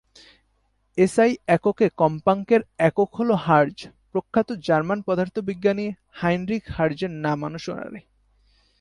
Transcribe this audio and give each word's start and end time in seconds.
SI 0.97 1.31
এককে 1.47 1.85
কম্পাঙ্কের 1.97 2.61
একক 2.79 3.09
হলো 3.15 3.33
হার্জ, 3.35 3.77
প্রখ্যাত 4.11 4.49
জার্মান 4.61 4.99
পদার্থবিজ্ঞানী 5.01 5.85
হাইনরিখ 6.11 6.63
হার্জের 6.71 7.11
নামানুসারে। 7.25 7.99